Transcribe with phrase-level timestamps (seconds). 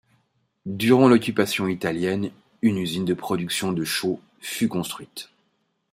[0.65, 2.31] Durant l'occupation italienne,
[2.63, 5.29] une usine de production de chaux fut construite.